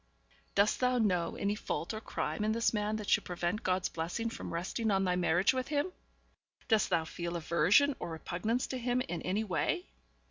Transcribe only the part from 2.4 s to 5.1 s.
in this man that should prevent God's blessing from resting on